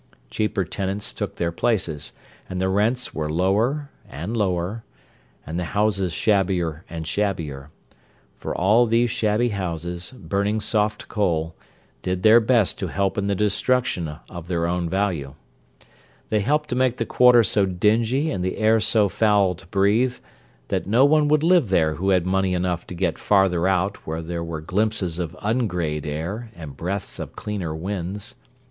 Cheaper 0.31 0.65
tenants 0.65 1.13
took 1.13 1.35
their 1.35 1.51
places, 1.51 2.11
and 2.49 2.59
the 2.59 2.69
rents 2.69 3.13
were 3.13 3.31
lower 3.31 3.91
and 4.09 4.35
lower, 4.35 4.83
and 5.45 5.59
the 5.59 5.63
houses 5.77 6.11
shabbier 6.11 6.83
and 6.89 7.05
shabbier—for 7.05 8.55
all 8.55 8.87
these 8.87 9.11
shabby 9.11 9.49
houses, 9.49 10.11
burning 10.17 10.59
soft 10.59 11.07
coal, 11.07 11.55
did 12.01 12.23
their 12.23 12.39
best 12.39 12.79
to 12.79 12.87
help 12.87 13.15
in 13.15 13.27
the 13.27 13.35
destruction 13.35 14.07
of 14.27 14.47
their 14.47 14.65
own 14.65 14.89
value. 14.89 15.35
They 16.31 16.39
helped 16.39 16.69
to 16.69 16.75
make 16.75 16.97
the 16.97 17.05
quarter 17.05 17.43
so 17.43 17.67
dingy 17.67 18.31
and 18.31 18.43
the 18.43 18.57
air 18.57 18.79
so 18.79 19.07
foul 19.07 19.53
to 19.53 19.67
breathe 19.67 20.15
that 20.69 20.87
no 20.87 21.05
one 21.05 21.27
would 21.27 21.43
live 21.43 21.69
there 21.69 21.93
who 21.93 22.09
had 22.09 22.25
money 22.25 22.55
enough 22.55 22.87
to 22.87 22.95
get 22.95 23.19
"farther 23.19 23.67
out" 23.67 23.97
where 23.97 24.23
there 24.23 24.43
were 24.43 24.61
glimpses 24.61 25.19
of 25.19 25.37
ungrayed 25.43 26.05
sky 26.05 26.49
and 26.55 26.75
breaths 26.75 27.19
of 27.19 27.35
cleaner 27.35 27.75
winds. 27.75 28.33